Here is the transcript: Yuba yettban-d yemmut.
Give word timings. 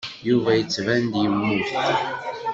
Yuba 0.27 0.51
yettban-d 0.53 1.13
yemmut. 1.21 1.69